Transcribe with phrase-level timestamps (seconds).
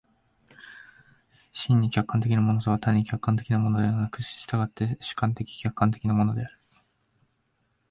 [1.53, 6.57] 真に客観的なものとは単に客観的なものでなく、却って主観的・客観的なものである。